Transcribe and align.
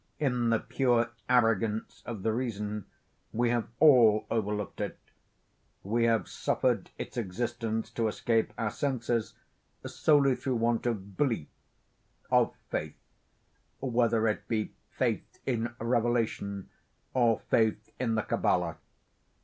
In 0.17 0.49
the 0.49 0.57
pure 0.57 1.11
arrogance 1.29 2.01
of 2.07 2.23
the 2.23 2.33
reason, 2.33 2.85
we 3.31 3.51
have 3.51 3.67
all 3.79 4.25
overlooked 4.31 4.81
it. 4.81 4.97
We 5.83 6.05
have 6.05 6.27
suffered 6.27 6.89
its 6.97 7.17
existence 7.17 7.91
to 7.91 8.07
escape 8.07 8.51
our 8.57 8.71
senses, 8.71 9.35
solely 9.85 10.35
through 10.35 10.55
want 10.55 10.87
of 10.87 11.15
belief—of 11.17 12.55
faith;—whether 12.71 14.27
it 14.27 14.47
be 14.47 14.73
faith 14.89 15.39
in 15.45 15.75
Revelation, 15.77 16.69
or 17.13 17.37
faith 17.41 17.91
in 17.99 18.15
the 18.15 18.23
Kabbala. 18.23 18.77